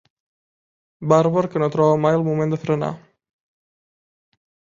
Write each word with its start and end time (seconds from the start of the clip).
Bàrbar 1.13 1.43
que 1.55 1.61
no 1.65 1.69
troba 1.75 1.99
mai 2.07 2.17
el 2.21 2.25
moment 2.29 2.55
de 2.55 2.59
frenar. 2.63 2.91